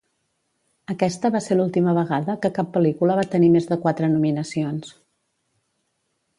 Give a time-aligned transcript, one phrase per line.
[0.93, 4.93] Aquesta va ser l'última vegada que cap pel·lícula va tenir més de quatre nominacions.